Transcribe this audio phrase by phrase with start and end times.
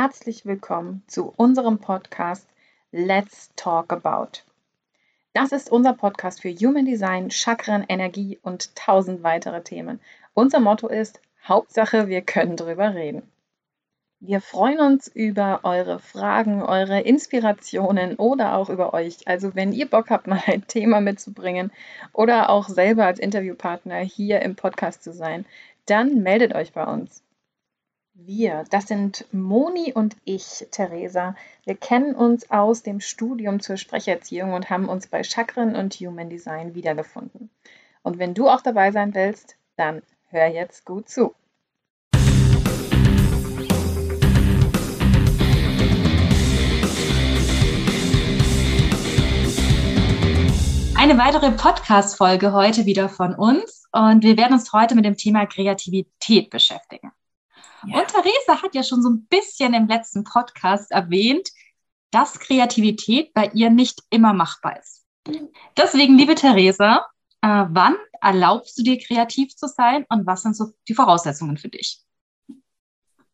[0.00, 2.48] herzlich willkommen zu unserem Podcast
[2.92, 4.44] Let's Talk About.
[5.32, 9.98] Das ist unser Podcast für Human Design, Chakren, Energie und tausend weitere Themen.
[10.34, 13.22] Unser Motto ist Hauptsache, wir können drüber reden.
[14.20, 19.26] Wir freuen uns über eure Fragen, eure Inspirationen oder auch über euch.
[19.26, 21.72] Also wenn ihr Bock habt, mal ein Thema mitzubringen
[22.12, 25.44] oder auch selber als Interviewpartner hier im Podcast zu sein,
[25.86, 27.24] dann meldet euch bei uns.
[28.20, 31.36] Wir, das sind Moni und ich, Theresa.
[31.64, 36.28] Wir kennen uns aus dem Studium zur Sprecherziehung und haben uns bei Chakren und Human
[36.28, 37.48] Design wiedergefunden.
[38.02, 41.32] Und wenn du auch dabei sein willst, dann hör jetzt gut zu.
[50.96, 55.46] Eine weitere Podcast-Folge heute wieder von uns und wir werden uns heute mit dem Thema
[55.46, 57.12] Kreativität beschäftigen.
[57.86, 58.00] Ja.
[58.00, 61.50] Und Theresa hat ja schon so ein bisschen im letzten Podcast erwähnt,
[62.10, 65.04] dass Kreativität bei ihr nicht immer machbar ist.
[65.76, 67.06] Deswegen, liebe Theresa,
[67.42, 71.68] äh, wann erlaubst du dir kreativ zu sein und was sind so die Voraussetzungen für
[71.68, 72.02] dich?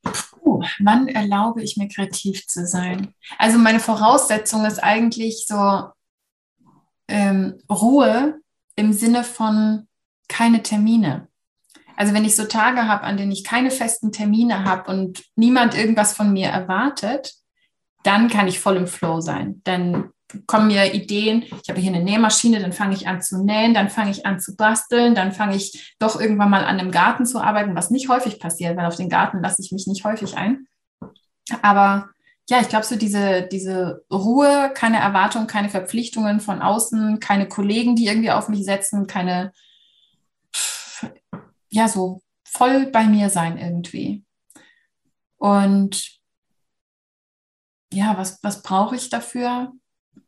[0.02, 3.14] Puh, wann erlaube ich mir kreativ zu sein?
[3.38, 5.90] Also meine Voraussetzung ist eigentlich so
[7.08, 8.40] ähm, Ruhe
[8.76, 9.88] im Sinne von
[10.28, 11.28] keine Termine.
[11.96, 15.76] Also wenn ich so Tage habe, an denen ich keine festen Termine habe und niemand
[15.76, 17.34] irgendwas von mir erwartet,
[18.02, 19.60] dann kann ich voll im Flow sein.
[19.64, 20.10] Dann
[20.46, 23.88] kommen mir Ideen, ich habe hier eine Nähmaschine, dann fange ich an zu nähen, dann
[23.88, 27.40] fange ich an zu basteln, dann fange ich doch irgendwann mal an einem Garten zu
[27.40, 30.66] arbeiten, was nicht häufig passiert, weil auf den Garten lasse ich mich nicht häufig ein.
[31.62, 32.10] Aber
[32.48, 37.96] ja, ich glaube, so diese, diese Ruhe, keine Erwartungen, keine Verpflichtungen von außen, keine Kollegen,
[37.96, 39.52] die irgendwie auf mich setzen, keine
[41.74, 44.24] ja, so voll bei mir sein irgendwie.
[45.36, 46.20] Und
[47.92, 49.72] ja, was, was brauche ich dafür?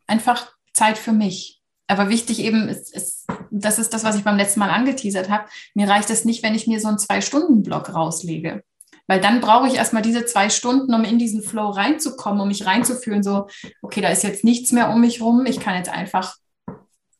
[0.08, 1.62] Einfach Zeit für mich.
[1.86, 5.48] Aber wichtig eben ist, ist, das ist das, was ich beim letzten Mal angeteasert habe.
[5.74, 8.64] Mir reicht es nicht, wenn ich mir so einen Zwei-Stunden-Block rauslege.
[9.06, 12.66] Weil dann brauche ich erstmal diese zwei Stunden, um in diesen Flow reinzukommen, um mich
[12.66, 13.46] reinzufühlen, so,
[13.82, 15.46] okay, da ist jetzt nichts mehr um mich rum.
[15.46, 16.36] Ich kann jetzt einfach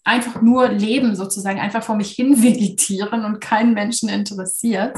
[0.06, 4.97] einfach nur leben, sozusagen, einfach vor mich hin vegetieren und keinen Menschen interessiert.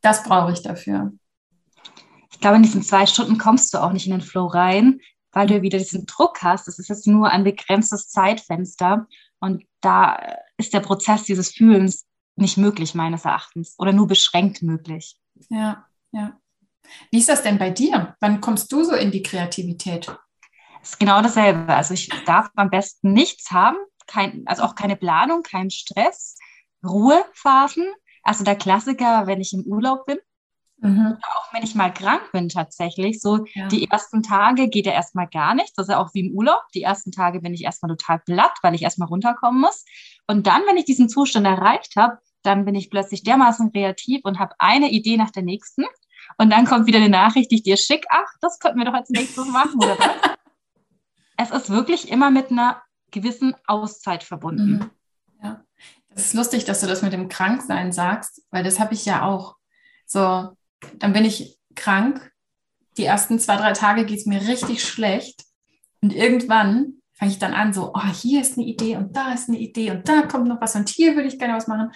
[0.00, 1.12] Das brauche ich dafür.
[2.32, 5.00] Ich glaube, in diesen zwei Stunden kommst du auch nicht in den Flow rein,
[5.32, 6.66] weil du wieder diesen Druck hast.
[6.66, 9.06] Das ist jetzt nur ein begrenztes Zeitfenster
[9.40, 10.18] und da
[10.56, 12.06] ist der Prozess dieses Fühlens
[12.36, 15.18] nicht möglich, meines Erachtens, oder nur beschränkt möglich.
[15.50, 16.38] Ja, ja.
[17.10, 18.16] Wie ist das denn bei dir?
[18.20, 20.10] Wann kommst du so in die Kreativität?
[20.82, 21.74] Es ist genau dasselbe.
[21.74, 23.76] Also ich darf am besten nichts haben,
[24.10, 26.36] kein, also auch keine Planung, kein Stress,
[26.84, 27.86] Ruhephasen.
[28.22, 30.18] Also der Klassiker, wenn ich im Urlaub bin.
[30.82, 31.18] Mhm.
[31.22, 33.68] Auch wenn ich mal krank bin tatsächlich, so ja.
[33.68, 35.74] die ersten Tage geht ja erstmal gar nichts.
[35.74, 36.62] Das ist ja auch wie im Urlaub.
[36.74, 39.84] Die ersten Tage bin ich erstmal total platt, weil ich erstmal runterkommen muss.
[40.26, 44.38] Und dann, wenn ich diesen Zustand erreicht habe, dann bin ich plötzlich dermaßen kreativ und
[44.38, 45.84] habe eine Idee nach der nächsten.
[46.38, 48.06] Und dann kommt wieder eine Nachricht, die ich dir schick.
[48.08, 50.36] Ach, das könnten wir doch als nächstes machen, oder was?
[51.36, 54.72] es ist wirklich immer mit einer gewissen Auszeit verbunden.
[54.72, 54.90] Mhm.
[55.42, 55.64] Ja,
[56.10, 59.24] das ist lustig, dass du das mit dem Kranksein sagst, weil das habe ich ja
[59.24, 59.56] auch.
[60.06, 60.56] So,
[60.98, 62.32] dann bin ich krank.
[62.96, 65.44] Die ersten zwei, drei Tage geht es mir richtig schlecht.
[66.02, 69.48] Und irgendwann fange ich dann an, so, oh, hier ist eine Idee und da ist
[69.48, 71.92] eine Idee und da kommt noch was und hier würde ich gerne was machen.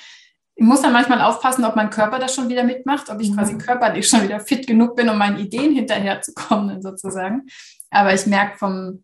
[0.56, 3.36] Ich muss dann manchmal aufpassen, ob mein Körper das schon wieder mitmacht, ob ich mhm.
[3.36, 7.46] quasi körperlich schon wieder fit genug bin, um meinen Ideen hinterherzukommen, sozusagen.
[7.90, 9.03] Aber ich merke vom,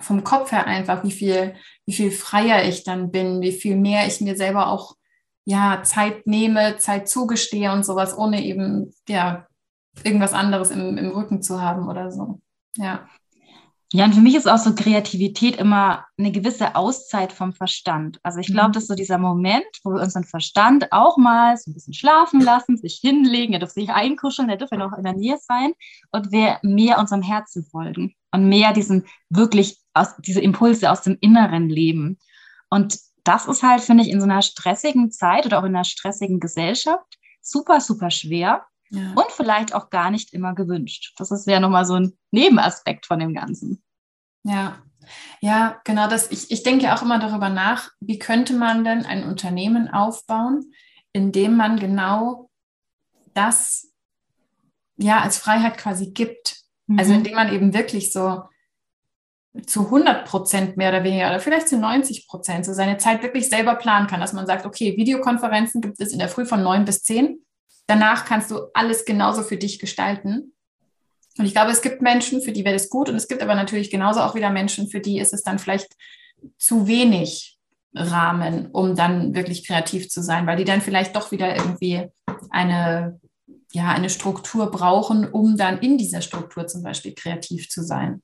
[0.00, 1.54] vom Kopf her einfach, wie viel,
[1.86, 4.96] wie viel freier ich dann bin, wie viel mehr ich mir selber auch
[5.44, 9.46] ja, Zeit nehme, Zeit zugestehe und sowas, ohne eben ja,
[10.02, 12.40] irgendwas anderes im, im Rücken zu haben oder so.
[12.76, 13.08] Ja.
[13.92, 18.18] Ja, und für mich ist auch so Kreativität immer eine gewisse Auszeit vom Verstand.
[18.24, 18.72] Also ich glaube, mhm.
[18.72, 22.40] das ist so dieser Moment, wo wir unseren Verstand auch mal so ein bisschen schlafen
[22.40, 25.72] lassen, sich hinlegen, er dürfte sich einkuscheln, er dürfte noch in der Nähe sein
[26.10, 31.16] und wir mehr unserem Herzen folgen und mehr diesen wirklich aus, diese Impulse aus dem
[31.20, 32.18] inneren Leben.
[32.70, 35.84] Und das ist halt, finde ich, in so einer stressigen Zeit oder auch in einer
[35.84, 39.12] stressigen Gesellschaft super, super schwer ja.
[39.14, 41.14] und vielleicht auch gar nicht immer gewünscht.
[41.16, 43.82] Das ist ja nochmal so ein Nebenaspekt von dem Ganzen.
[44.42, 44.78] Ja,
[45.40, 46.30] ja, genau das.
[46.30, 50.72] Ich, ich denke auch immer darüber nach, wie könnte man denn ein Unternehmen aufbauen,
[51.12, 52.50] in dem man genau
[53.34, 53.92] das
[54.96, 56.56] ja als Freiheit quasi gibt.
[56.88, 56.98] Also mhm.
[56.98, 58.42] Also indem man eben wirklich so
[59.66, 63.48] zu 100 Prozent mehr oder weniger oder vielleicht zu 90 Prozent so seine Zeit wirklich
[63.48, 66.84] selber planen kann, dass man sagt, okay, Videokonferenzen gibt es in der Früh von 9
[66.84, 67.38] bis 10.
[67.86, 70.52] Danach kannst du alles genauso für dich gestalten.
[71.38, 73.54] Und ich glaube, es gibt Menschen, für die wäre das gut und es gibt aber
[73.54, 75.88] natürlich genauso auch wieder Menschen, für die ist es dann vielleicht
[76.58, 77.58] zu wenig
[77.94, 82.06] Rahmen, um dann wirklich kreativ zu sein, weil die dann vielleicht doch wieder irgendwie
[82.50, 83.20] eine,
[83.72, 88.22] ja, eine Struktur brauchen, um dann in dieser Struktur zum Beispiel kreativ zu sein.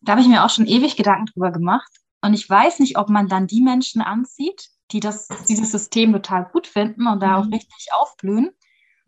[0.00, 1.90] Da habe ich mir auch schon ewig Gedanken drüber gemacht.
[2.22, 6.48] Und ich weiß nicht, ob man dann die Menschen anzieht, die das, dieses System total
[6.52, 7.54] gut finden und da auch mhm.
[7.54, 8.50] richtig aufblühen.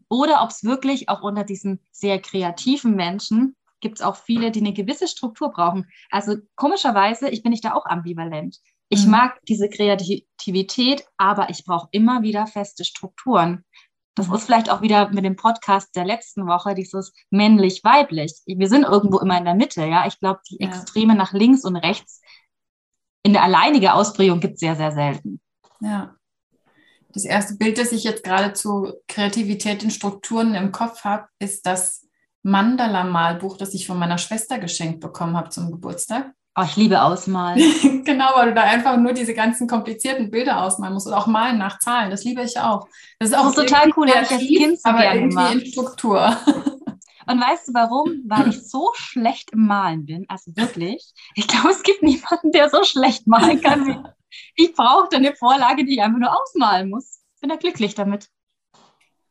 [0.09, 4.61] Oder ob es wirklich auch unter diesen sehr kreativen Menschen gibt es auch viele, die
[4.61, 5.91] eine gewisse Struktur brauchen.
[6.11, 8.59] Also komischerweise, ich bin ich da auch ambivalent.
[8.89, 9.13] Ich mhm.
[9.13, 13.65] mag diese Kreativität, aber ich brauche immer wieder feste Strukturen.
[14.17, 18.43] Das ist vielleicht auch wieder mit dem Podcast der letzten Woche, dieses männlich-weiblich.
[18.47, 20.07] Wir sind irgendwo immer in der Mitte, ja.
[20.07, 20.69] Ich glaube, die ja.
[20.69, 22.21] Extreme nach links und rechts
[23.23, 25.41] in der alleinigen Ausprägung gibt es sehr, sehr selten.
[25.81, 26.17] Ja.
[27.13, 31.67] Das erste Bild, das ich jetzt gerade zu Kreativität in Strukturen im Kopf habe, ist
[31.67, 32.07] das
[32.43, 36.33] Mandala-Malbuch, das ich von meiner Schwester geschenkt bekommen habe zum Geburtstag.
[36.57, 37.59] Oh, ich liebe Ausmalen.
[38.05, 41.59] genau, weil du da einfach nur diese ganzen komplizierten Bilder ausmalen musst oder auch malen
[41.59, 42.11] nach Zahlen.
[42.11, 42.89] Das liebe ich auch.
[43.19, 45.55] Das ist auch das ist total cool, kreativ, ich als Kind so aber irgendwie gemacht.
[45.55, 46.37] in Struktur.
[47.27, 48.25] Und weißt du warum?
[48.27, 50.25] Weil ich so schlecht im Malen bin.
[50.29, 51.13] Also wirklich.
[51.37, 53.97] Ich glaube, es gibt niemanden, der so schlecht malen kann wie
[54.57, 54.75] ich.
[54.75, 57.21] brauche eine Vorlage, die ich einfach nur ausmalen muss.
[57.41, 58.29] Bin da glücklich damit.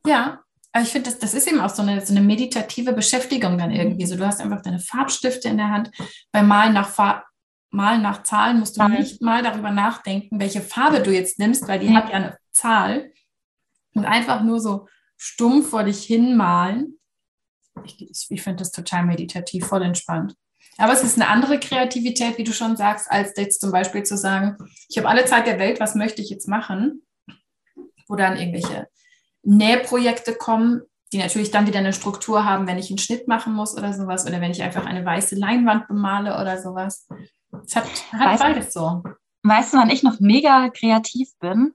[0.06, 3.58] Ja, aber ich finde, das, das ist eben auch so eine, so eine meditative Beschäftigung
[3.58, 4.06] dann irgendwie.
[4.06, 5.90] So, du hast einfach deine Farbstifte in der Hand.
[6.32, 7.26] Beim Malen nach Farb,
[7.72, 8.94] Malen nach Zahlen musst du mhm.
[8.94, 11.96] nicht mal darüber nachdenken, welche Farbe du jetzt nimmst, weil die mhm.
[11.98, 13.12] hat ja eine Zahl.
[13.96, 14.88] Und einfach nur so
[15.18, 17.00] stumpf vor dich hin malen
[17.86, 20.36] ich, ich finde das total meditativ, voll entspannt.
[20.78, 24.18] Aber es ist eine andere Kreativität, wie du schon sagst, als jetzt zum Beispiel zu
[24.18, 24.58] sagen,
[24.88, 27.06] ich habe alle Zeit der Welt, was möchte ich jetzt machen?
[28.08, 28.88] Wo dann irgendwelche
[29.50, 30.82] Nähprojekte kommen,
[31.12, 34.28] die natürlich dann wieder eine Struktur haben, wenn ich einen Schnitt machen muss oder sowas,
[34.28, 37.08] oder wenn ich einfach eine weiße Leinwand bemale oder sowas.
[37.66, 39.04] Es hat, hat weißt, beides so.
[39.44, 41.74] Weißt du, wann ich noch mega kreativ bin?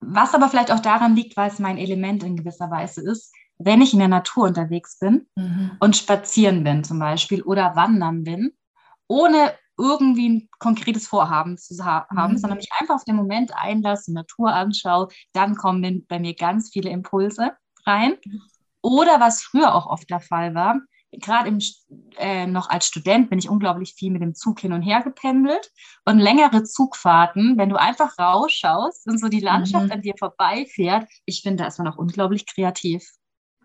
[0.00, 3.82] Was aber vielleicht auch daran liegt, weil es mein Element in gewisser Weise ist wenn
[3.82, 5.72] ich in der Natur unterwegs bin mhm.
[5.80, 8.52] und spazieren bin zum Beispiel oder wandern bin,
[9.08, 12.38] ohne irgendwie ein konkretes Vorhaben zu ha haben, mhm.
[12.38, 16.90] sondern mich einfach auf den Moment einlasse, Natur anschaue, dann kommen bei mir ganz viele
[16.90, 17.52] Impulse
[17.86, 18.14] rein.
[18.82, 20.80] Oder was früher auch oft der Fall war,
[21.12, 21.56] gerade
[22.18, 25.70] äh, noch als Student bin ich unglaublich viel mit dem Zug hin und her gependelt
[26.04, 29.92] und längere Zugfahrten, wenn du einfach rausschaust und so die Landschaft mhm.
[29.92, 33.08] an dir vorbeifährt, ich finde, da ist man auch unglaublich kreativ.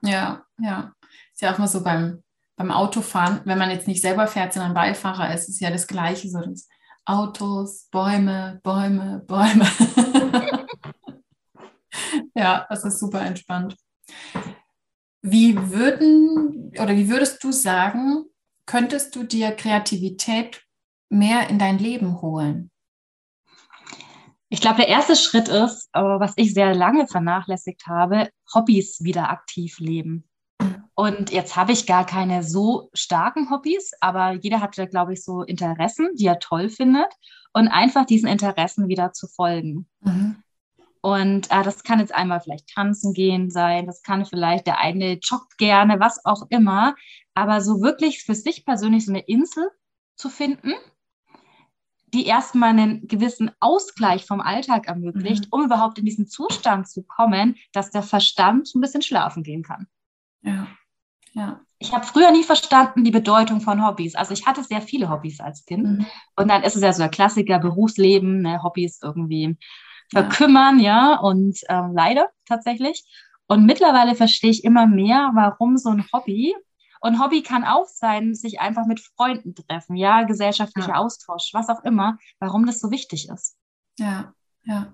[0.01, 0.93] Ja, ja.
[1.33, 2.22] Ist ja auch mal so beim,
[2.55, 6.29] beim Autofahren, wenn man jetzt nicht selber fährt, sondern Beifahrer ist, ist ja das Gleiche.
[6.29, 6.67] So das
[7.05, 9.67] Autos, Bäume, Bäume, Bäume.
[12.35, 13.75] ja, das ist super entspannt.
[15.21, 18.25] Wie würden oder wie würdest du sagen,
[18.65, 20.63] könntest du dir Kreativität
[21.09, 22.71] mehr in dein Leben holen?
[24.49, 29.79] Ich glaube, der erste Schritt ist, was ich sehr lange vernachlässigt habe, Hobbys wieder aktiv
[29.79, 30.29] leben.
[30.95, 35.23] Und jetzt habe ich gar keine so starken Hobbys, aber jeder hat da, glaube ich,
[35.23, 37.11] so Interessen, die er toll findet
[37.51, 39.87] und einfach diesen Interessen wieder zu folgen.
[40.01, 40.43] Mhm.
[41.01, 45.19] Und äh, das kann jetzt einmal vielleicht tanzen gehen sein, das kann vielleicht der eine
[45.21, 46.95] joggt gerne, was auch immer,
[47.33, 49.69] aber so wirklich für sich persönlich so eine Insel
[50.15, 50.73] zu finden,
[52.13, 55.49] die erstmal einen gewissen Ausgleich vom Alltag ermöglicht, mhm.
[55.51, 59.87] um überhaupt in diesen Zustand zu kommen, dass der Verstand ein bisschen schlafen gehen kann.
[60.41, 60.67] Ja,
[61.33, 61.61] ja.
[61.79, 64.15] Ich habe früher nie verstanden die Bedeutung von Hobbys.
[64.15, 65.83] Also ich hatte sehr viele Hobbys als Kind.
[65.83, 66.05] Mhm.
[66.37, 69.57] Und dann ist es ja so der Klassiker Berufsleben, ne, Hobbys irgendwie
[70.09, 73.03] verkümmern, ja, ja und ähm, leider tatsächlich.
[73.47, 76.55] Und mittlerweile verstehe ich immer mehr, warum so ein Hobby
[77.01, 80.95] und Hobby kann auch sein, sich einfach mit Freunden treffen, ja, gesellschaftlicher ja.
[80.95, 83.57] Austausch, was auch immer, warum das so wichtig ist.
[83.99, 84.33] Ja,
[84.65, 84.93] ja.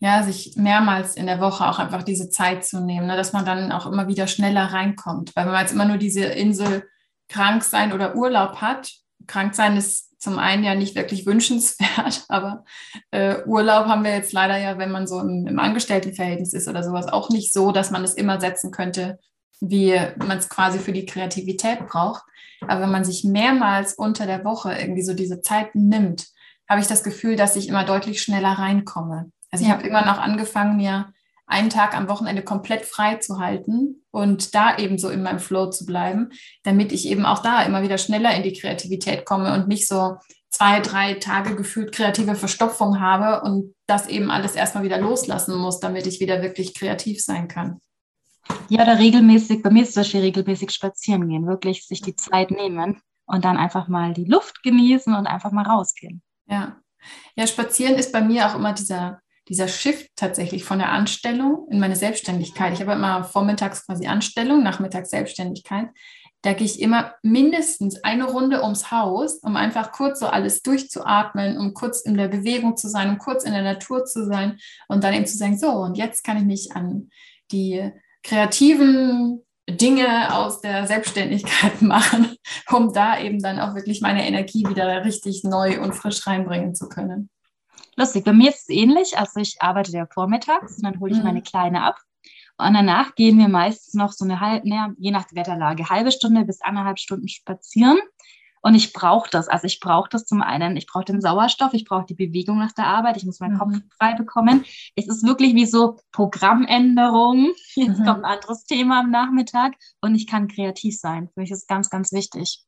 [0.00, 3.44] Ja, sich mehrmals in der Woche auch einfach diese Zeit zu nehmen, ne, dass man
[3.44, 5.34] dann auch immer wieder schneller reinkommt.
[5.34, 6.84] Weil wenn man jetzt immer nur diese Insel
[7.28, 8.92] krank sein oder Urlaub hat,
[9.26, 12.64] krank sein ist zum einen ja nicht wirklich wünschenswert, aber
[13.10, 16.82] äh, Urlaub haben wir jetzt leider ja, wenn man so im, im Angestelltenverhältnis ist oder
[16.82, 19.18] sowas, auch nicht so, dass man es immer setzen könnte,
[19.60, 22.22] wie man es quasi für die Kreativität braucht.
[22.66, 26.26] Aber wenn man sich mehrmals unter der Woche irgendwie so diese Zeiten nimmt,
[26.68, 29.30] habe ich das Gefühl, dass ich immer deutlich schneller reinkomme.
[29.50, 31.12] Also ich habe irgendwann auch angefangen, mir
[31.46, 35.70] einen Tag am Wochenende komplett frei zu halten und da eben so in meinem Flow
[35.70, 36.30] zu bleiben,
[36.62, 40.18] damit ich eben auch da immer wieder schneller in die Kreativität komme und nicht so
[40.50, 45.80] zwei, drei Tage gefühlt kreative Verstopfung habe und das eben alles erstmal wieder loslassen muss,
[45.80, 47.80] damit ich wieder wirklich kreativ sein kann.
[48.68, 52.50] Ja, oder regelmäßig, bei mir ist zum Beispiel regelmäßig spazieren gehen, wirklich sich die Zeit
[52.50, 56.22] nehmen und dann einfach mal die Luft genießen und einfach mal rausgehen.
[56.48, 56.80] Ja.
[57.36, 61.78] Ja, spazieren ist bei mir auch immer dieser, dieser Shift tatsächlich von der Anstellung in
[61.78, 62.72] meine Selbstständigkeit.
[62.74, 65.88] Ich habe immer vormittags quasi Anstellung, nachmittags Selbstständigkeit.
[66.42, 71.58] Da gehe ich immer mindestens eine Runde ums Haus, um einfach kurz so alles durchzuatmen,
[71.58, 75.02] um kurz in der Bewegung zu sein, um kurz in der Natur zu sein und
[75.02, 77.10] dann eben zu sagen, so, und jetzt kann ich mich an
[77.50, 77.90] die
[78.22, 82.36] kreativen Dinge aus der Selbstständigkeit machen,
[82.70, 86.88] um da eben dann auch wirklich meine Energie wieder richtig neu und frisch reinbringen zu
[86.88, 87.28] können.
[87.96, 89.18] Lustig, bei mir ist es ähnlich.
[89.18, 91.24] Also ich arbeite ja vormittags und dann hole ich mhm.
[91.24, 91.98] meine Kleine ab.
[92.56, 94.66] Und danach gehen wir meistens noch so eine halbe,
[94.98, 97.98] je nach Wetterlage, halbe Stunde bis anderthalb Stunden spazieren.
[98.60, 99.48] Und ich brauche das.
[99.48, 102.72] Also ich brauche das zum einen, ich brauche den Sauerstoff, ich brauche die Bewegung nach
[102.72, 103.58] der Arbeit, ich muss meinen mhm.
[103.58, 104.64] Kopf frei bekommen.
[104.96, 107.52] Es ist wirklich wie so Programmänderung.
[107.74, 108.04] Jetzt mhm.
[108.04, 111.28] kommt ein anderes Thema am Nachmittag und ich kann kreativ sein.
[111.32, 112.64] Für mich ist ganz, ganz wichtig.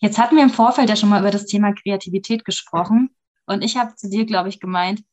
[0.00, 3.14] Jetzt hatten wir im Vorfeld ja schon mal über das Thema Kreativität gesprochen.
[3.46, 5.04] Und ich habe zu dir, glaube ich, gemeint,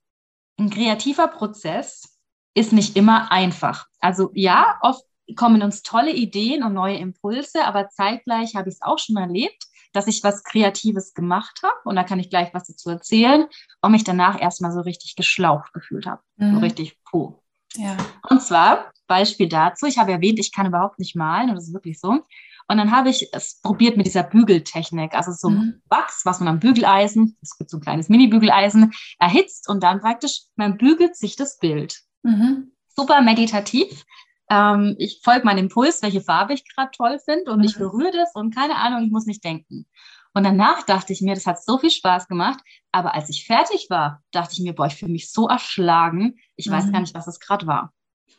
[0.58, 2.18] ein kreativer Prozess
[2.54, 3.88] ist nicht immer einfach.
[4.00, 5.04] Also ja, oft
[5.36, 9.66] kommen uns tolle Ideen und neue Impulse, aber zeitgleich habe ich es auch schon erlebt,
[9.94, 13.48] dass ich was Kreatives gemacht habe und da kann ich gleich was dazu erzählen
[13.82, 16.22] und mich danach erstmal so richtig geschlaucht gefühlt habe.
[16.38, 16.56] Mhm.
[16.56, 17.40] So richtig puh.
[17.76, 17.98] Ja.
[18.30, 21.74] Und zwar, Beispiel dazu, ich habe erwähnt, ich kann überhaupt nicht malen und das ist
[21.74, 22.24] wirklich so.
[22.72, 25.82] Und dann habe ich es probiert mit dieser Bügeltechnik, also so mhm.
[25.90, 30.44] Wachs, was man am Bügeleisen, es gibt so ein kleines Mini-Bügeleisen, erhitzt und dann praktisch,
[30.56, 32.00] man bügelt sich das Bild.
[32.22, 32.72] Mhm.
[32.96, 34.06] Super meditativ.
[34.50, 37.66] Ähm, ich folge meinem Impuls, welche Farbe ich gerade toll finde und mhm.
[37.66, 39.86] ich berühre das und keine Ahnung, ich muss nicht denken.
[40.34, 42.60] Und danach dachte ich mir, das hat so viel Spaß gemacht.
[42.92, 46.36] Aber als ich fertig war, dachte ich mir, boah, ich fühle mich so erschlagen.
[46.56, 46.74] Ich mhm.
[46.74, 47.94] weiß gar nicht, was es gerade war.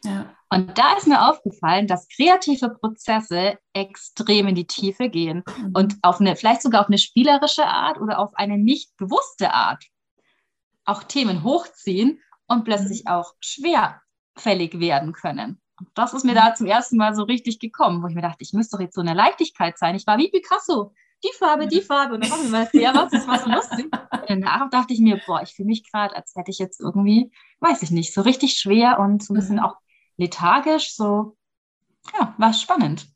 [0.05, 0.35] Ja.
[0.49, 5.73] Und da ist mir aufgefallen, dass kreative Prozesse extrem in die Tiefe gehen mhm.
[5.75, 9.85] und auf eine, vielleicht sogar auf eine spielerische Art oder auf eine nicht bewusste Art
[10.85, 13.13] auch Themen hochziehen und plötzlich mhm.
[13.13, 15.61] auch schwerfällig werden können.
[15.95, 18.53] Das ist mir da zum ersten Mal so richtig gekommen, wo ich mir dachte, ich
[18.53, 19.95] müsste doch jetzt so eine Leichtigkeit sein.
[19.95, 20.93] Ich war wie Picasso.
[21.23, 22.15] Die Farbe, die Farbe.
[22.15, 23.85] Und dann haben wir mal sehr was, das war so lustig.
[23.93, 27.31] Und danach dachte ich mir, boah, ich fühle mich gerade, als hätte ich jetzt irgendwie,
[27.61, 29.65] weiß ich nicht, so richtig schwer und so ein bisschen mhm.
[29.65, 29.77] auch
[30.17, 30.95] lethargisch.
[30.95, 31.37] So,
[32.19, 33.07] ja, war spannend.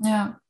[0.00, 0.40] Ja.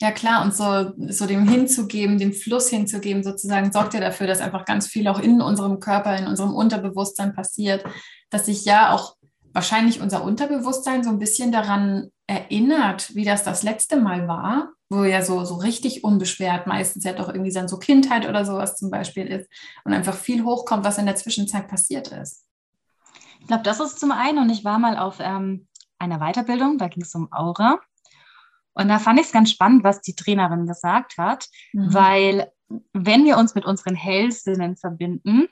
[0.00, 4.40] Ja, klar, und so, so dem hinzugeben, dem Fluss hinzugeben, sozusagen, sorgt ja dafür, dass
[4.40, 7.84] einfach ganz viel auch in unserem Körper, in unserem Unterbewusstsein passiert,
[8.30, 9.16] dass sich ja auch
[9.52, 15.04] wahrscheinlich unser Unterbewusstsein so ein bisschen daran erinnert, wie das das letzte Mal war, wo
[15.04, 18.90] ja so, so richtig unbeschwert meistens ja doch irgendwie dann so Kindheit oder sowas zum
[18.90, 19.50] Beispiel ist
[19.84, 22.46] und einfach viel hochkommt, was in der Zwischenzeit passiert ist.
[23.40, 25.66] Ich glaube, das ist zum einen und ich war mal auf ähm,
[25.98, 27.80] einer Weiterbildung, da ging es um Aura
[28.74, 31.92] und da fand ich es ganz spannend, was die Trainerin gesagt hat, mhm.
[31.92, 32.52] weil
[32.92, 35.48] wenn wir uns mit unseren Hellsinnen verbinden,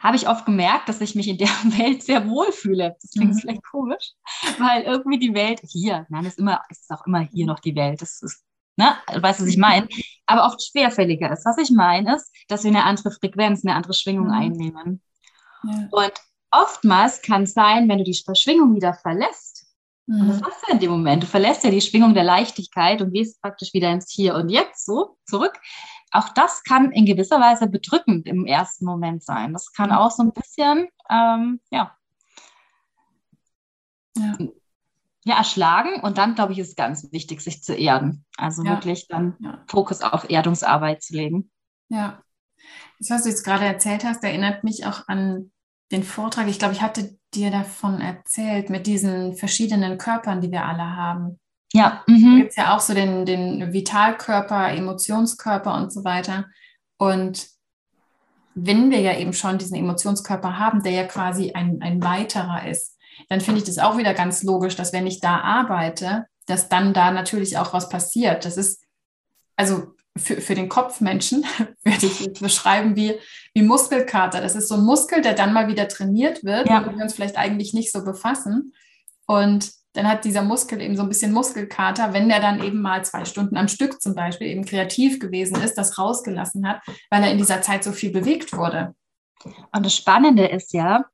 [0.00, 2.96] habe ich oft gemerkt, dass ich mich in der Welt sehr wohl fühle.
[3.00, 3.38] Das klingt mhm.
[3.38, 4.12] vielleicht komisch,
[4.58, 8.02] weil irgendwie die Welt hier, nein, ist immer, ist auch immer hier noch die Welt.
[8.02, 8.42] Das ist,
[8.76, 9.86] ne, weißt du, was ich meine?
[10.26, 11.44] Aber oft schwerfälliger ist.
[11.44, 14.32] Was ich meine, ist, dass wir eine andere Frequenz, eine andere Schwingung mhm.
[14.32, 15.02] einnehmen.
[15.64, 15.88] Ja.
[15.90, 16.12] Und
[16.50, 19.66] oftmals kann es sein, wenn du die Schwingung wieder verlässt,
[20.10, 21.22] und das machst du in dem Moment.
[21.22, 24.84] Du verlässt ja die Schwingung der Leichtigkeit und gehst praktisch wieder ins Hier und Jetzt
[24.84, 25.52] so zurück.
[26.10, 29.52] Auch das kann in gewisser Weise bedrückend im ersten Moment sein.
[29.52, 31.96] Das kann auch so ein bisschen, ähm, ja,
[34.16, 34.38] ja.
[35.24, 36.00] ja, erschlagen.
[36.00, 38.24] Und dann, glaube ich, ist es ganz wichtig, sich zu erden.
[38.36, 38.72] Also ja.
[38.72, 39.62] wirklich dann ja.
[39.68, 41.50] Fokus auf Erdungsarbeit zu legen.
[41.88, 42.22] Ja.
[42.98, 45.52] Das, was du jetzt gerade erzählt hast, erinnert mich auch an
[45.90, 46.48] den Vortrag.
[46.48, 51.40] Ich glaube, ich hatte dir davon erzählt, mit diesen verschiedenen Körpern, die wir alle haben.
[51.72, 52.02] Ja.
[52.06, 52.32] Mhm.
[52.32, 56.46] Da gibt es ja auch so den, den Vitalkörper, Emotionskörper und so weiter.
[56.96, 57.48] Und
[58.54, 62.96] wenn wir ja eben schon diesen Emotionskörper haben, der ja quasi ein, ein weiterer ist,
[63.28, 66.92] dann finde ich das auch wieder ganz logisch, dass wenn ich da arbeite, dass dann
[66.92, 68.44] da natürlich auch was passiert.
[68.44, 68.82] Das ist,
[69.56, 71.44] also für, für den Kopfmenschen
[71.84, 73.14] würde ich beschreiben wie,
[73.54, 74.40] wie Muskelkater.
[74.40, 76.84] Das ist so ein Muskel, der dann mal wieder trainiert wird, ja.
[76.84, 78.74] wo wir uns vielleicht eigentlich nicht so befassen.
[79.26, 83.04] Und dann hat dieser Muskel eben so ein bisschen Muskelkater, wenn der dann eben mal
[83.04, 86.80] zwei Stunden am Stück zum Beispiel eben kreativ gewesen ist, das rausgelassen hat,
[87.10, 88.94] weil er in dieser Zeit so viel bewegt wurde.
[89.44, 91.06] Und das Spannende ist ja,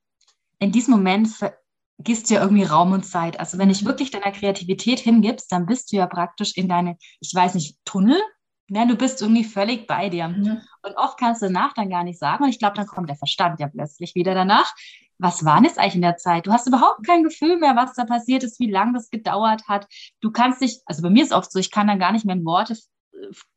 [0.58, 3.40] in diesem Moment vergisst du ja irgendwie Raum und Zeit.
[3.40, 7.34] Also wenn ich wirklich deiner Kreativität hingibst, dann bist du ja praktisch in deine, ich
[7.34, 8.20] weiß nicht, Tunnel
[8.68, 10.28] ja, du bist irgendwie völlig bei dir.
[10.28, 10.60] Mhm.
[10.82, 12.44] Und oft kannst du danach dann gar nicht sagen.
[12.44, 14.72] Und ich glaube, dann kommt der Verstand ja plötzlich wieder danach.
[15.18, 16.46] Was war denn jetzt eigentlich in der Zeit?
[16.46, 19.86] Du hast überhaupt kein Gefühl mehr, was da passiert ist, wie lange das gedauert hat.
[20.20, 22.36] Du kannst dich, also bei mir ist oft so, ich kann dann gar nicht mehr
[22.36, 22.76] in Worte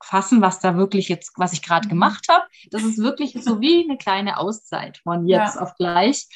[0.01, 1.91] fassen, was da wirklich jetzt, was ich gerade mhm.
[1.91, 2.45] gemacht habe.
[2.71, 5.61] Das ist wirklich so wie eine kleine Auszeit von jetzt ja.
[5.61, 6.27] auf gleich.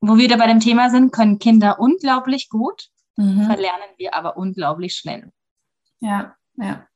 [0.00, 3.46] Wo wir da bei dem Thema sind, können Kinder unglaublich gut, mhm.
[3.46, 5.32] verlernen wir aber unglaublich schnell.
[6.00, 6.86] Ja, ja.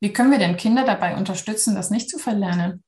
[0.00, 2.82] Wie können wir denn Kinder dabei unterstützen, das nicht zu verlernen?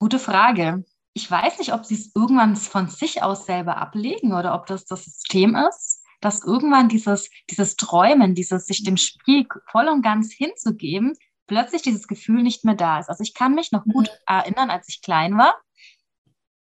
[0.00, 0.84] Gute Frage.
[1.14, 4.84] Ich weiß nicht, ob sie es irgendwann von sich aus selber ablegen oder ob das
[4.84, 10.32] das System ist, dass irgendwann dieses, dieses Träumen, dieses sich dem Spiel voll und ganz
[10.32, 11.14] hinzugeben,
[11.46, 13.08] plötzlich dieses Gefühl nicht mehr da ist.
[13.08, 14.24] Also ich kann mich noch gut mhm.
[14.26, 15.54] erinnern, als ich klein war,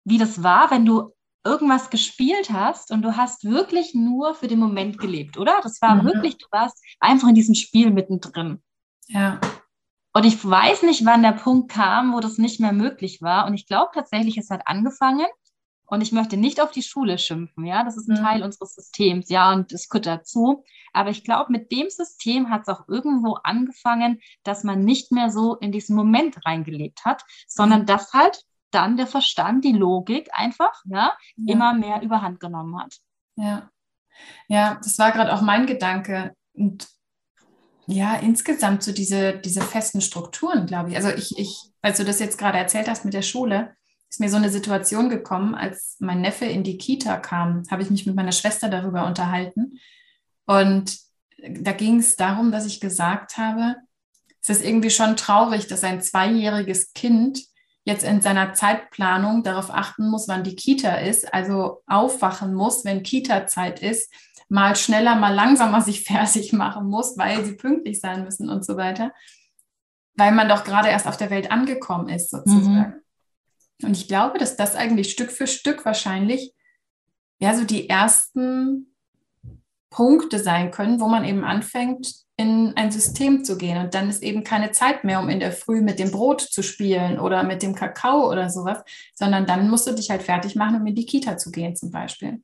[0.06, 1.14] wie das war, wenn du
[1.46, 5.60] irgendwas gespielt hast und du hast wirklich nur für den Moment gelebt, oder?
[5.64, 6.06] Das war mhm.
[6.06, 8.62] wirklich, du warst einfach in diesem Spiel mittendrin.
[9.08, 9.40] Ja.
[10.14, 13.46] Und ich weiß nicht, wann der Punkt kam, wo das nicht mehr möglich war.
[13.46, 15.28] Und ich glaube tatsächlich, es hat angefangen.
[15.86, 18.24] Und ich möchte nicht auf die Schule schimpfen, ja, das ist ein mhm.
[18.24, 20.64] Teil unseres Systems, ja, und das gehört dazu.
[20.94, 25.32] Aber ich glaube, mit dem System hat es auch irgendwo angefangen, dass man nicht mehr
[25.32, 27.86] so in diesen Moment reingelebt hat, sondern mhm.
[27.88, 31.54] dass halt dann der Verstand, die Logik einfach ja, ja.
[31.54, 32.96] immer mehr überhand genommen hat.
[33.36, 33.72] Ja,
[34.48, 36.36] ja, das war gerade auch mein Gedanke.
[36.54, 36.88] Und
[37.92, 40.96] ja, insgesamt so diese, diese festen Strukturen, glaube ich.
[40.96, 43.76] Also ich, ich, als du das jetzt gerade erzählt hast mit der Schule,
[44.08, 47.90] ist mir so eine Situation gekommen, als mein Neffe in die Kita kam, habe ich
[47.90, 49.80] mich mit meiner Schwester darüber unterhalten.
[50.46, 51.00] Und
[51.38, 53.76] da ging es darum, dass ich gesagt habe,
[54.40, 57.44] es ist irgendwie schon traurig, dass ein zweijähriges Kind
[57.86, 63.02] jetzt in seiner Zeitplanung darauf achten muss, wann die Kita ist, also aufwachen muss, wenn
[63.02, 64.14] Kita-Zeit ist,
[64.50, 68.76] mal schneller, mal langsamer sich fertig machen muss, weil sie pünktlich sein müssen und so
[68.76, 69.14] weiter,
[70.16, 73.02] weil man doch gerade erst auf der Welt angekommen ist, sozusagen.
[73.82, 73.88] Mhm.
[73.88, 76.54] Und ich glaube, dass das eigentlich Stück für Stück wahrscheinlich
[77.40, 78.94] ja so die ersten
[79.90, 83.78] Punkte sein können, wo man eben anfängt, in ein System zu gehen.
[83.78, 86.62] Und dann ist eben keine Zeit mehr, um in der Früh mit dem Brot zu
[86.62, 88.84] spielen oder mit dem Kakao oder sowas,
[89.14, 91.92] sondern dann musst du dich halt fertig machen, um in die Kita zu gehen zum
[91.92, 92.42] Beispiel.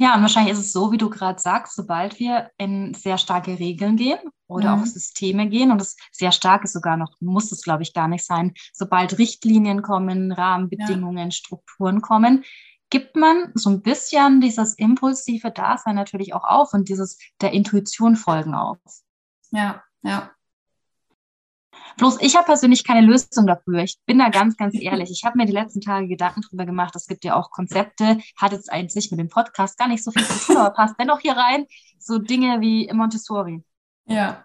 [0.00, 3.58] Ja, und wahrscheinlich ist es so, wie du gerade sagst, sobald wir in sehr starke
[3.58, 4.82] Regeln gehen oder mhm.
[4.82, 8.08] auch Systeme gehen, und das sehr stark ist sogar noch, muss es, glaube ich, gar
[8.08, 11.30] nicht sein, sobald Richtlinien kommen, Rahmenbedingungen, ja.
[11.30, 12.44] Strukturen kommen,
[12.88, 18.16] gibt man so ein bisschen dieses impulsive Dasein natürlich auch auf und dieses der Intuition
[18.16, 18.78] folgen auf.
[19.50, 20.30] Ja, ja.
[21.96, 23.82] Bloß ich habe persönlich keine Lösung dafür.
[23.82, 25.10] Ich bin da ganz, ganz ehrlich.
[25.10, 26.96] Ich habe mir die letzten Tage Gedanken drüber gemacht.
[26.96, 30.24] Es gibt ja auch Konzepte, hat jetzt eigentlich mit dem Podcast gar nicht so viel
[30.24, 31.66] zu tun, aber passt dennoch hier rein.
[31.98, 33.62] So Dinge wie Montessori.
[34.06, 34.44] Ja.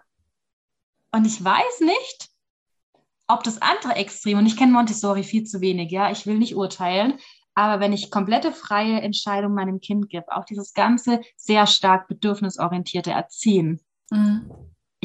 [1.12, 2.28] Und ich weiß nicht,
[3.26, 6.54] ob das andere Extrem, und ich kenne Montessori viel zu wenig, ja, ich will nicht
[6.54, 7.18] urteilen,
[7.54, 13.10] aber wenn ich komplette freie Entscheidung meinem Kind gebe, auch dieses ganze sehr stark bedürfnisorientierte
[13.10, 14.52] Erziehen, mhm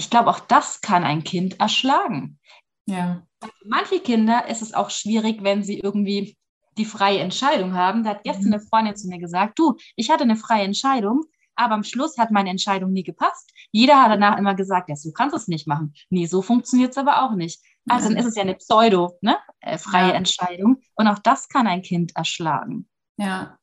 [0.02, 2.40] ich glaube, auch das kann ein Kind erschlagen.
[2.88, 3.22] Ja.
[3.40, 6.38] Für manche Kinder ist es auch schwierig, wenn sie irgendwie
[6.76, 8.04] die freie Entscheidung haben.
[8.04, 8.54] Da hat gestern mhm.
[8.54, 12.32] eine Freundin zu mir gesagt, du, ich hatte eine freie Entscheidung, aber am Schluss hat
[12.32, 13.52] meine Entscheidung nie gepasst.
[13.72, 15.94] Jeder hat danach immer gesagt, ja, so kannst du es nicht machen.
[16.10, 17.64] Nee, so funktioniert es aber auch nicht.
[17.88, 20.16] Also dann ist es ja eine pseudo, ne, äh, freie ja.
[20.16, 20.82] Entscheidung.
[20.96, 22.90] Und auch das kann ein Kind erschlagen.
[23.18, 23.60] Ja,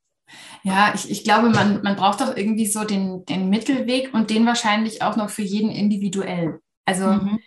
[0.62, 4.46] ja, ich, ich glaube, man, man braucht doch irgendwie so den, den Mittelweg und den
[4.46, 6.60] wahrscheinlich auch noch für jeden individuell.
[6.84, 7.38] Also, mhm.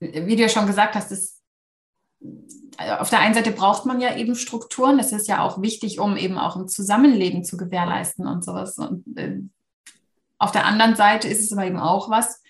[0.00, 1.40] wie du ja schon gesagt hast, das,
[2.76, 4.98] also auf der einen Seite braucht man ja eben Strukturen.
[4.98, 8.78] Das ist ja auch wichtig, um eben auch ein Zusammenleben zu gewährleisten und sowas.
[8.78, 9.40] Und äh,
[10.38, 12.42] auf der anderen Seite ist es aber eben auch was,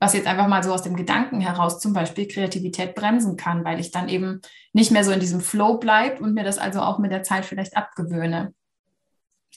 [0.00, 3.80] was jetzt einfach mal so aus dem Gedanken heraus zum Beispiel Kreativität bremsen kann, weil
[3.80, 4.40] ich dann eben
[4.72, 7.44] nicht mehr so in diesem Flow bleibe und mir das also auch mit der Zeit
[7.44, 8.54] vielleicht abgewöhne.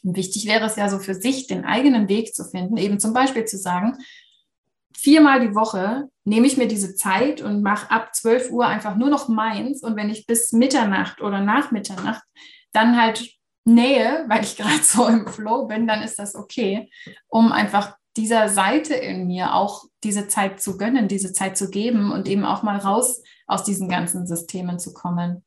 [0.04, 3.46] Wichtig wäre es ja so für sich, den eigenen Weg zu finden, eben zum Beispiel
[3.46, 3.98] zu sagen,
[4.96, 9.10] viermal die Woche nehme ich mir diese Zeit und mache ab 12 Uhr einfach nur
[9.10, 9.84] noch meins.
[9.84, 12.24] Und wenn ich bis Mitternacht oder nach Mitternacht
[12.72, 13.30] dann halt
[13.66, 16.90] nähe, weil ich gerade so im Flow bin, dann ist das okay,
[17.28, 22.12] um einfach dieser Seite in mir auch diese Zeit zu gönnen, diese Zeit zu geben
[22.12, 25.44] und eben auch mal raus aus diesen ganzen Systemen zu kommen.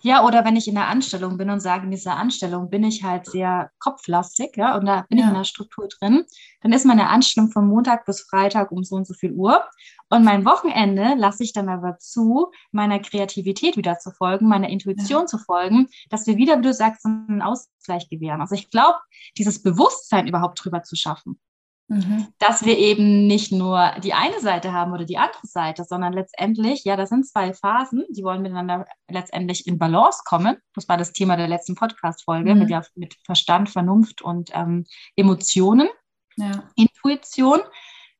[0.00, 3.02] Ja, oder wenn ich in der Anstellung bin und sage, in dieser Anstellung bin ich
[3.02, 5.24] halt sehr kopflastig, ja, und da bin ja.
[5.24, 6.24] ich in der Struktur drin,
[6.60, 9.64] dann ist meine Anstellung von Montag bis Freitag um so und so viel Uhr.
[10.08, 15.22] Und mein Wochenende lasse ich dann aber zu, meiner Kreativität wieder zu folgen, meiner Intuition
[15.22, 15.26] ja.
[15.26, 18.40] zu folgen, dass wir wieder, wie du sagst, einen Ausgleich gewähren.
[18.40, 18.98] Also ich glaube,
[19.36, 21.38] dieses Bewusstsein überhaupt drüber zu schaffen.
[21.88, 22.28] Mhm.
[22.38, 26.84] Dass wir eben nicht nur die eine Seite haben oder die andere Seite, sondern letztendlich,
[26.84, 30.58] ja, das sind zwei Phasen, die wollen miteinander letztendlich in Balance kommen.
[30.74, 32.60] Das war das Thema der letzten Podcast-Folge mhm.
[32.60, 34.84] mit, ja, mit Verstand, Vernunft und ähm,
[35.16, 35.88] Emotionen,
[36.36, 36.68] ja.
[36.76, 37.60] Intuition.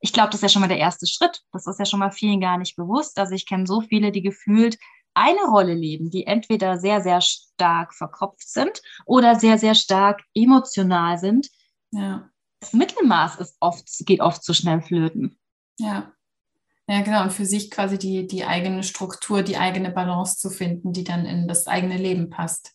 [0.00, 1.42] Ich glaube, das ist ja schon mal der erste Schritt.
[1.52, 3.18] Das ist ja schon mal vielen gar nicht bewusst.
[3.18, 4.78] Also ich kenne so viele, die gefühlt
[5.12, 11.18] eine Rolle leben, die entweder sehr, sehr stark verkopft sind oder sehr, sehr stark emotional
[11.18, 11.48] sind.
[11.90, 15.38] Ja das Mittelmaß ist oft, geht oft zu schnell flöten.
[15.78, 16.12] Ja.
[16.88, 17.22] Ja, genau.
[17.22, 21.26] Und für sich quasi die, die eigene Struktur, die eigene Balance zu finden, die dann
[21.26, 22.72] in das eigene Leben passt.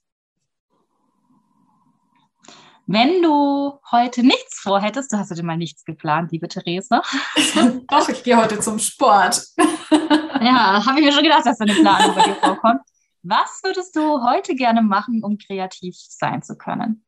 [2.86, 7.02] Wenn du heute nichts vorhättest, du hast heute mal nichts geplant, liebe Therese.
[7.88, 9.41] Doch, ich gehe heute zum Sport.
[9.58, 12.82] ja, habe ich mir schon gedacht, dass da eine Planung bei dir vorkommt.
[13.24, 17.03] Was würdest du heute gerne machen, um kreativ sein zu können?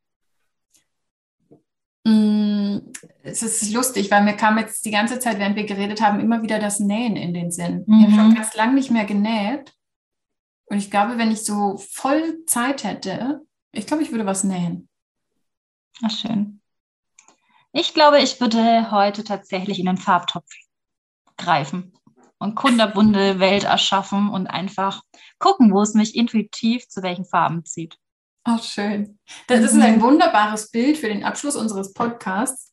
[2.06, 2.78] Mm,
[3.24, 6.44] es ist lustig, weil mir kam jetzt die ganze Zeit, während wir geredet haben, immer
[6.44, 7.84] wieder das Nähen in den Sinn.
[7.88, 8.00] Mhm.
[8.00, 9.74] Ich habe schon ganz lange nicht mehr genäht.
[10.66, 13.42] Und ich glaube, wenn ich so voll Zeit hätte,
[13.72, 14.88] ich glaube, ich würde was nähen.
[16.04, 16.62] Ach, schön.
[17.72, 20.50] Ich glaube, ich würde heute tatsächlich in den Farbtopf
[21.38, 21.94] greifen
[22.38, 25.02] und kunderbunde Welt erschaffen und einfach
[25.40, 27.98] gucken, wo es mich intuitiv zu welchen Farben zieht.
[28.48, 29.18] Ach, schön.
[29.48, 32.72] Das ist ein wunderbares Bild für den Abschluss unseres Podcasts.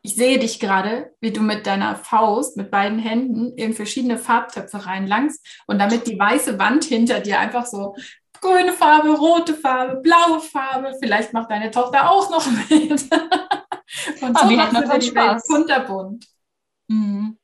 [0.00, 4.86] Ich sehe dich gerade, wie du mit deiner Faust, mit beiden Händen in verschiedene Farbtöpfe
[4.86, 7.94] reinlangst und damit die weiße Wand hinter dir einfach so
[8.40, 12.90] grüne Farbe, rote Farbe, blaue Farbe, vielleicht macht deine Tochter auch noch mit.
[12.90, 16.26] und so oh, machst du dir die Welt kunterbunt.
[16.88, 17.38] Mhm.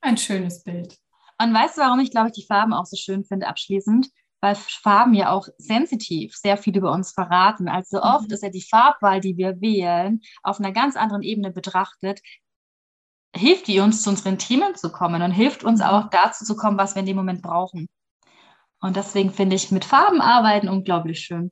[0.00, 0.96] Ein schönes Bild.
[1.38, 4.08] Und weißt du, warum ich, glaube ich, die Farben auch so schön finde, abschließend?
[4.44, 7.66] Weil Farben ja auch sensitiv sehr viel über uns verraten.
[7.66, 8.34] Also oft mhm.
[8.34, 12.20] ist ja die Farbwahl, die wir wählen, auf einer ganz anderen Ebene betrachtet,
[13.34, 15.86] hilft die uns zu unseren Themen zu kommen und hilft uns mhm.
[15.86, 17.88] auch dazu zu kommen, was wir in dem Moment brauchen.
[18.80, 21.50] Und deswegen finde ich mit Farben arbeiten unglaublich schön.